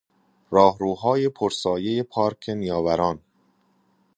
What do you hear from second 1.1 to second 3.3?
پر سایهی پارک نیاوران